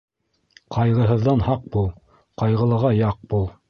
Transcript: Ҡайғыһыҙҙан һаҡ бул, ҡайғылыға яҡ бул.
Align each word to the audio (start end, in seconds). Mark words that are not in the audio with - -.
Ҡайғыһыҙҙан 0.75 1.45
һаҡ 1.51 1.69
бул, 1.77 1.89
ҡайғылыға 2.43 2.97
яҡ 3.07 3.27
бул. 3.37 3.53